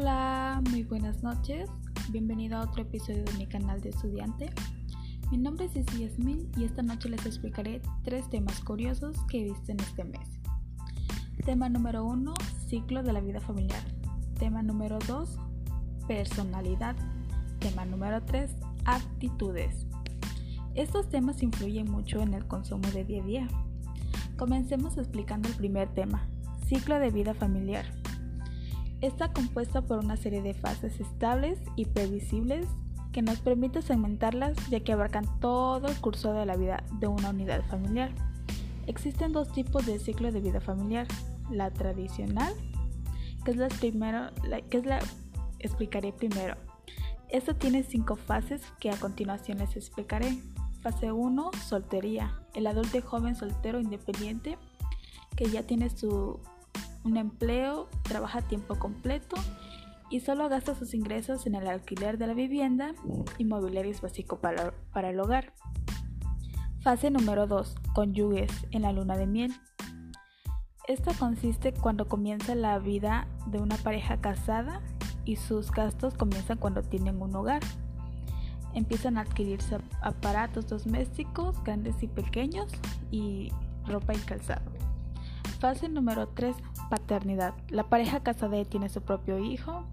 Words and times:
Hola, 0.00 0.62
muy 0.70 0.84
buenas 0.84 1.24
noches. 1.24 1.68
Bienvenido 2.10 2.56
a 2.56 2.60
otro 2.60 2.82
episodio 2.82 3.24
de 3.24 3.32
mi 3.32 3.48
canal 3.48 3.80
de 3.80 3.88
estudiante. 3.88 4.48
Mi 5.32 5.38
nombre 5.38 5.64
es 5.66 5.72
Ceci 5.72 6.04
Yasmin 6.04 6.52
y 6.56 6.62
esta 6.62 6.82
noche 6.82 7.08
les 7.08 7.26
explicaré 7.26 7.82
tres 8.04 8.30
temas 8.30 8.60
curiosos 8.60 9.16
que 9.28 9.40
he 9.40 9.44
visto 9.46 9.72
en 9.72 9.80
este 9.80 10.04
mes. 10.04 10.28
Tema 11.44 11.68
número 11.68 12.04
1, 12.04 12.32
ciclo 12.68 13.02
de 13.02 13.12
la 13.12 13.20
vida 13.20 13.40
familiar. 13.40 13.82
Tema 14.38 14.62
número 14.62 15.00
2, 15.08 15.36
personalidad. 16.06 16.94
Tema 17.58 17.84
número 17.84 18.22
3, 18.22 18.52
actitudes. 18.84 19.88
Estos 20.76 21.08
temas 21.08 21.42
influyen 21.42 21.90
mucho 21.90 22.22
en 22.22 22.34
el 22.34 22.46
consumo 22.46 22.88
de 22.92 23.04
día 23.04 23.20
a 23.20 23.26
día. 23.26 23.48
Comencemos 24.36 24.96
explicando 24.96 25.48
el 25.48 25.56
primer 25.56 25.92
tema, 25.92 26.28
ciclo 26.68 27.00
de 27.00 27.10
vida 27.10 27.34
familiar. 27.34 27.84
Está 29.00 29.32
compuesta 29.32 29.82
por 29.82 29.98
una 29.98 30.16
serie 30.16 30.42
de 30.42 30.54
fases 30.54 30.98
estables 30.98 31.60
y 31.76 31.84
previsibles 31.84 32.66
que 33.12 33.22
nos 33.22 33.38
permite 33.38 33.80
segmentarlas 33.80 34.56
ya 34.70 34.80
que 34.80 34.92
abarcan 34.92 35.24
todo 35.40 35.86
el 35.86 35.96
curso 36.00 36.32
de 36.32 36.44
la 36.46 36.56
vida 36.56 36.82
de 36.98 37.06
una 37.06 37.30
unidad 37.30 37.64
familiar. 37.66 38.10
Existen 38.86 39.32
dos 39.32 39.52
tipos 39.52 39.86
de 39.86 39.98
ciclo 39.98 40.32
de 40.32 40.40
vida 40.40 40.60
familiar, 40.60 41.06
la 41.50 41.70
tradicional, 41.70 42.52
que 43.44 43.52
es 43.52 43.56
la 43.56 44.58
que 44.68 45.00
explicaré 45.60 46.12
primero. 46.12 46.56
Esta 47.28 47.54
tiene 47.54 47.82
cinco 47.82 48.16
fases 48.16 48.62
que 48.80 48.90
a 48.90 48.96
continuación 48.96 49.58
les 49.58 49.76
explicaré. 49.76 50.38
Fase 50.80 51.12
1, 51.12 51.50
soltería. 51.66 52.40
El 52.54 52.66
adulto 52.66 53.00
joven 53.02 53.36
soltero 53.36 53.80
independiente 53.80 54.58
que 55.36 55.50
ya 55.50 55.62
tiene 55.62 55.90
su 55.90 56.40
un 57.04 57.16
empleo, 57.16 57.88
trabaja 58.02 58.40
a 58.40 58.42
tiempo 58.42 58.78
completo 58.78 59.36
y 60.10 60.20
solo 60.20 60.48
gasta 60.48 60.74
sus 60.74 60.94
ingresos 60.94 61.46
en 61.46 61.54
el 61.54 61.66
alquiler 61.66 62.18
de 62.18 62.26
la 62.26 62.34
vivienda 62.34 62.94
y 63.36 63.44
mobiliario 63.44 63.94
básico 64.00 64.38
para, 64.38 64.72
para 64.92 65.10
el 65.10 65.20
hogar. 65.20 65.52
Fase 66.80 67.10
número 67.10 67.46
2. 67.46 67.74
Cónyuges 67.94 68.50
en 68.70 68.82
la 68.82 68.92
luna 68.92 69.16
de 69.16 69.26
miel. 69.26 69.52
Esta 70.86 71.12
consiste 71.12 71.74
cuando 71.74 72.08
comienza 72.08 72.54
la 72.54 72.78
vida 72.78 73.26
de 73.46 73.58
una 73.58 73.76
pareja 73.76 74.20
casada 74.20 74.80
y 75.26 75.36
sus 75.36 75.70
gastos 75.70 76.14
comienzan 76.14 76.56
cuando 76.56 76.82
tienen 76.82 77.20
un 77.20 77.36
hogar. 77.36 77.60
Empiezan 78.72 79.18
a 79.18 79.22
adquirirse 79.22 79.78
aparatos 80.00 80.68
domésticos 80.68 81.62
grandes 81.64 82.02
y 82.02 82.06
pequeños 82.06 82.72
y 83.10 83.52
ropa 83.86 84.14
y 84.14 84.18
calzado. 84.18 84.77
Fase 85.60 85.88
número 85.88 86.28
3. 86.28 86.54
Paternidad. 86.88 87.52
La 87.68 87.88
pareja 87.88 88.20
casada 88.20 88.64
tiene 88.64 88.88
su 88.88 89.02
propio 89.02 89.38
hijo, 89.38 89.84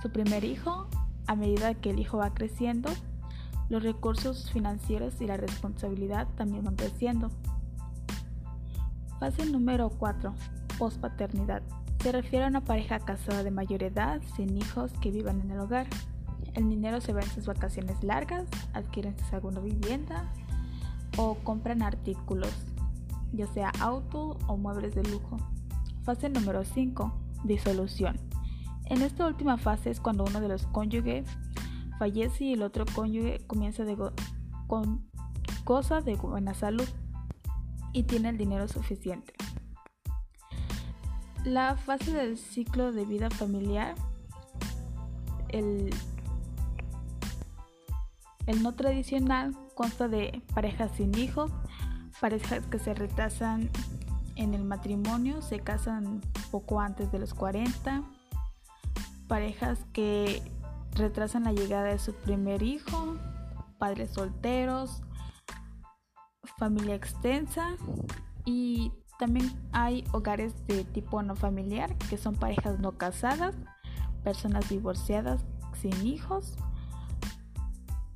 su 0.00 0.10
primer 0.12 0.44
hijo. 0.44 0.86
A 1.26 1.34
medida 1.34 1.74
que 1.74 1.90
el 1.90 1.98
hijo 1.98 2.18
va 2.18 2.32
creciendo, 2.32 2.88
los 3.68 3.82
recursos 3.82 4.50
financieros 4.52 5.20
y 5.20 5.26
la 5.26 5.36
responsabilidad 5.36 6.28
también 6.36 6.64
van 6.64 6.76
creciendo. 6.76 7.30
Fase 9.18 9.44
número 9.46 9.90
4. 9.90 10.32
Postpaternidad. 10.78 11.62
Se 12.00 12.12
refiere 12.12 12.44
a 12.44 12.48
una 12.48 12.62
pareja 12.62 13.00
casada 13.00 13.42
de 13.42 13.50
mayor 13.50 13.82
edad, 13.82 14.22
sin 14.36 14.56
hijos, 14.56 14.92
que 15.00 15.10
vivan 15.10 15.40
en 15.40 15.50
el 15.50 15.58
hogar. 15.58 15.88
El 16.54 16.68
dinero 16.68 17.00
se 17.00 17.12
va 17.12 17.22
en 17.22 17.30
sus 17.30 17.46
vacaciones 17.46 18.04
largas, 18.04 18.46
adquieren 18.72 19.16
segunda 19.28 19.60
vivienda 19.60 20.32
o 21.16 21.34
compran 21.34 21.82
artículos 21.82 22.52
ya 23.32 23.46
sea 23.46 23.72
auto 23.80 24.36
o 24.46 24.56
muebles 24.56 24.94
de 24.94 25.02
lujo. 25.04 25.36
Fase 26.02 26.28
número 26.28 26.64
5. 26.64 27.12
Disolución. 27.44 28.18
En 28.86 29.02
esta 29.02 29.26
última 29.26 29.58
fase 29.58 29.90
es 29.90 30.00
cuando 30.00 30.24
uno 30.24 30.40
de 30.40 30.48
los 30.48 30.66
cónyuges 30.66 31.28
fallece 31.98 32.44
y 32.44 32.52
el 32.54 32.62
otro 32.62 32.84
cónyuge 32.94 33.38
comienza 33.46 33.84
de 33.84 33.96
con 34.66 35.06
goza 35.64 36.00
de 36.00 36.16
buena 36.16 36.54
salud 36.54 36.88
y 37.92 38.04
tiene 38.04 38.30
el 38.30 38.38
dinero 38.38 38.68
suficiente. 38.68 39.34
La 41.44 41.76
fase 41.76 42.12
del 42.12 42.38
ciclo 42.38 42.92
de 42.92 43.04
vida 43.04 43.30
familiar, 43.30 43.94
el 45.48 45.90
no 48.62 48.74
tradicional, 48.74 49.56
consta 49.74 50.08
de 50.08 50.42
parejas 50.54 50.92
sin 50.96 51.16
hijos, 51.16 51.52
parejas 52.20 52.66
que 52.66 52.78
se 52.78 52.94
retrasan 52.94 53.70
en 54.36 54.54
el 54.54 54.64
matrimonio, 54.64 55.42
se 55.42 55.60
casan 55.60 56.20
poco 56.50 56.80
antes 56.80 57.10
de 57.10 57.18
los 57.18 57.34
40, 57.34 58.02
parejas 59.26 59.80
que 59.92 60.42
retrasan 60.94 61.44
la 61.44 61.52
llegada 61.52 61.84
de 61.84 61.98
su 61.98 62.14
primer 62.14 62.62
hijo, 62.62 63.16
padres 63.78 64.10
solteros, 64.10 65.02
familia 66.56 66.94
extensa 66.94 67.76
y 68.44 68.92
también 69.18 69.52
hay 69.72 70.04
hogares 70.12 70.66
de 70.66 70.84
tipo 70.84 71.22
no 71.22 71.36
familiar 71.36 71.96
que 72.08 72.16
son 72.16 72.34
parejas 72.36 72.78
no 72.78 72.92
casadas, 72.92 73.56
personas 74.24 74.68
divorciadas 74.68 75.44
sin 75.80 76.06
hijos, 76.06 76.54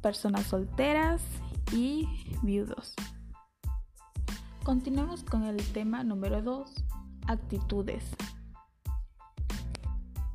personas 0.00 0.46
solteras 0.46 1.22
y 1.72 2.08
viudos. 2.42 2.94
Continuemos 4.64 5.24
con 5.24 5.42
el 5.42 5.56
tema 5.72 6.04
número 6.04 6.40
2, 6.40 6.84
actitudes. 7.26 8.04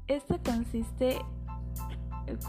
Este 0.09 0.37
consiste, 0.39 1.19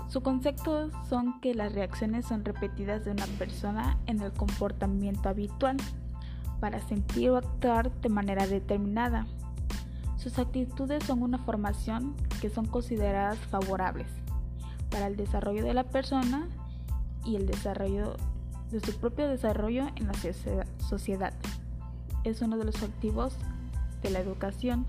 su 0.09 0.21
concepto 0.21 0.91
son 1.09 1.41
que 1.41 1.55
las 1.55 1.73
reacciones 1.73 2.27
son 2.27 2.45
repetidas 2.45 3.05
de 3.05 3.13
una 3.13 3.27
persona 3.39 3.97
en 4.07 4.21
el 4.21 4.33
comportamiento 4.33 5.29
habitual 5.29 5.77
para 6.59 6.81
sentir 6.81 7.31
o 7.31 7.37
actuar 7.37 7.93
de 8.01 8.09
manera 8.09 8.49
determinada. 8.49 9.29
Sus 10.17 10.37
actitudes 10.41 11.05
son 11.05 11.23
una 11.23 11.39
formación 11.39 12.17
que 12.41 12.51
son 12.51 12.67
consideradas 12.67 13.39
favorables 13.39 14.09
para 14.91 15.07
el 15.07 15.15
desarrollo 15.15 15.63
de 15.63 15.75
la 15.75 15.85
persona 15.85 16.49
y 17.25 17.37
el 17.37 17.47
desarrollo 17.47 18.17
de 18.73 18.81
su 18.81 18.99
propio 18.99 19.29
desarrollo 19.29 19.87
en 19.95 20.09
la 20.09 20.15
sociedad 20.79 21.35
es 22.29 22.43
uno 22.43 22.57
de 22.59 22.65
los 22.65 22.83
activos 22.83 23.35
de 24.03 24.11
la 24.11 24.21
educación. 24.21 24.87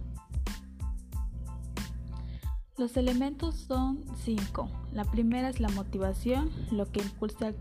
Los 2.77 2.95
elementos 2.95 3.55
son 3.55 4.05
cinco. 4.23 4.69
La 4.94 5.03
primera 5.03 5.50
es 5.50 5.59
la 5.59 5.69
motivación, 5.69 6.50
lo 6.72 6.89
que 6.89 7.01
impulsa 7.01 7.51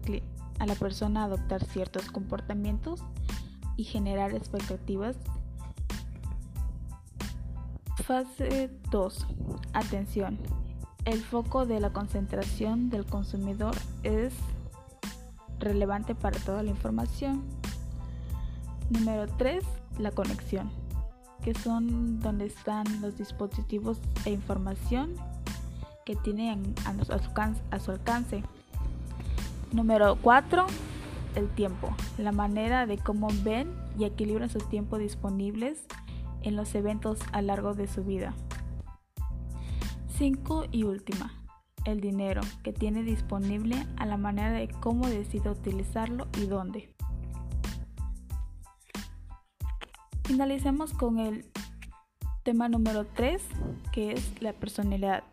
a 0.58 0.66
la 0.66 0.74
persona 0.74 1.22
a 1.22 1.24
adoptar 1.24 1.64
ciertos 1.64 2.10
comportamientos 2.10 3.02
y 3.76 3.84
generar 3.84 4.34
expectativas. 4.34 5.16
Fase 8.04 8.70
2. 8.90 9.26
Atención. 9.72 10.38
El 11.04 11.20
foco 11.20 11.66
de 11.66 11.80
la 11.80 11.92
concentración 11.92 12.90
del 12.90 13.04
consumidor 13.04 13.74
es 14.02 14.32
relevante 15.58 16.14
para 16.14 16.38
toda 16.38 16.62
la 16.62 16.70
información. 16.70 17.42
Número 18.90 19.26
3. 19.26 19.64
La 19.98 20.12
conexión, 20.12 20.70
que 21.42 21.52
son 21.52 22.20
donde 22.20 22.46
están 22.46 22.86
los 23.02 23.18
dispositivos 23.18 24.00
e 24.24 24.30
información 24.30 25.14
que 26.06 26.16
tienen 26.16 26.74
a 26.86 27.78
su 27.78 27.90
alcance. 27.90 28.42
Número 29.72 30.16
4. 30.22 30.66
El 31.34 31.48
tiempo, 31.50 31.94
la 32.16 32.32
manera 32.32 32.86
de 32.86 32.96
cómo 32.96 33.28
ven 33.42 33.70
y 33.98 34.04
equilibran 34.04 34.48
sus 34.48 34.66
tiempos 34.70 35.00
disponibles 35.00 35.84
en 36.42 36.56
los 36.56 36.74
eventos 36.74 37.20
a 37.32 37.42
largo 37.42 37.74
de 37.74 37.88
su 37.88 38.04
vida. 38.04 38.34
5 40.16 40.64
y 40.72 40.84
última, 40.84 41.34
el 41.84 42.00
dinero 42.00 42.40
que 42.62 42.72
tiene 42.72 43.02
disponible 43.02 43.86
a 43.98 44.06
la 44.06 44.16
manera 44.16 44.50
de 44.50 44.68
cómo 44.68 45.06
decide 45.06 45.50
utilizarlo 45.50 46.26
y 46.40 46.46
dónde. 46.46 46.94
Finalicemos 50.28 50.92
con 50.92 51.18
el 51.20 51.46
tema 52.42 52.68
número 52.68 53.06
3, 53.06 53.42
que 53.92 54.12
es 54.12 54.42
la 54.42 54.52
personalidad. 54.52 55.24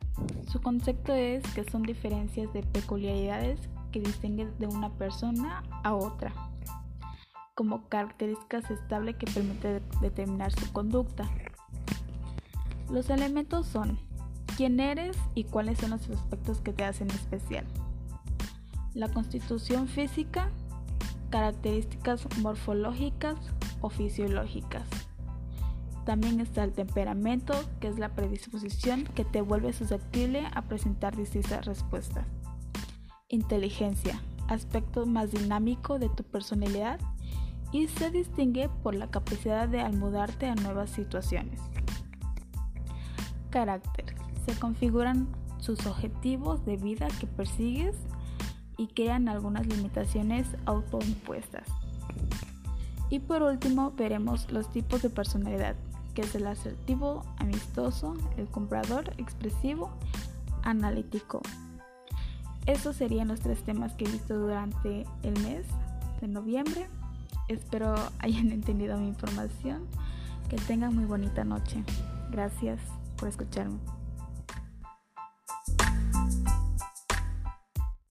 Su 0.49 0.61
concepto 0.61 1.13
es 1.13 1.43
que 1.53 1.65
son 1.69 1.83
diferencias 1.83 2.53
de 2.53 2.63
peculiaridades 2.63 3.59
que 3.91 3.99
distinguen 3.99 4.57
de 4.57 4.67
una 4.67 4.89
persona 4.93 5.63
a 5.83 5.93
otra, 5.93 6.31
como 7.55 7.89
características 7.89 8.71
estables 8.71 9.17
que 9.17 9.25
permiten 9.25 9.83
determinar 9.99 10.53
su 10.53 10.71
conducta. 10.71 11.29
Los 12.89 13.09
elementos 13.09 13.67
son 13.67 13.99
quién 14.55 14.79
eres 14.79 15.17
y 15.33 15.43
cuáles 15.43 15.77
son 15.77 15.89
los 15.89 16.09
aspectos 16.09 16.61
que 16.61 16.71
te 16.71 16.85
hacen 16.85 17.11
especial. 17.11 17.65
La 18.93 19.09
constitución 19.09 19.89
física, 19.89 20.51
características 21.35 22.25
morfológicas, 22.39 23.35
fisiológicas. 23.89 24.83
También 26.05 26.39
está 26.39 26.63
el 26.63 26.71
temperamento, 26.71 27.53
que 27.81 27.89
es 27.89 27.99
la 27.99 28.15
predisposición 28.15 29.03
que 29.03 29.25
te 29.25 29.41
vuelve 29.41 29.73
susceptible 29.73 30.47
a 30.53 30.61
presentar 30.61 31.13
distintas 31.17 31.65
respuestas. 31.65 32.25
Inteligencia, 33.27 34.17
aspecto 34.47 35.05
más 35.05 35.29
dinámico 35.31 35.99
de 35.99 36.07
tu 36.07 36.23
personalidad 36.23 37.01
y 37.73 37.89
se 37.89 38.11
distingue 38.11 38.69
por 38.69 38.95
la 38.95 39.11
capacidad 39.11 39.67
de 39.67 39.81
almudarte 39.81 40.45
a 40.45 40.55
nuevas 40.55 40.89
situaciones. 40.89 41.59
Carácter, 43.49 44.15
se 44.45 44.57
configuran 44.57 45.27
sus 45.59 45.85
objetivos 45.85 46.65
de 46.65 46.77
vida 46.77 47.09
que 47.19 47.27
persigues 47.27 47.97
y 48.77 48.87
crean 48.87 49.27
algunas 49.29 49.65
limitaciones 49.67 50.47
autoimpuestas. 50.65 51.67
Y 53.09 53.19
por 53.19 53.43
último 53.43 53.91
veremos 53.91 54.51
los 54.51 54.69
tipos 54.69 55.01
de 55.01 55.09
personalidad, 55.09 55.75
que 56.13 56.21
es 56.21 56.33
el 56.35 56.47
asertivo, 56.47 57.23
amistoso, 57.37 58.15
el 58.37 58.47
comprador, 58.47 59.13
expresivo, 59.17 59.91
analítico. 60.63 61.41
Estos 62.65 62.95
serían 62.95 63.27
los 63.27 63.41
tres 63.41 63.63
temas 63.63 63.93
que 63.93 64.05
he 64.05 64.11
visto 64.11 64.37
durante 64.37 65.05
el 65.21 65.39
mes 65.43 65.67
de 66.19 66.27
noviembre. 66.27 66.87
Espero 67.47 67.95
hayan 68.19 68.51
entendido 68.51 68.97
mi 68.97 69.07
información. 69.07 69.85
Que 70.49 70.57
tengan 70.57 70.93
muy 70.93 71.05
bonita 71.05 71.43
noche. 71.43 71.83
Gracias 72.31 72.79
por 73.17 73.29
escucharme. 73.29 73.79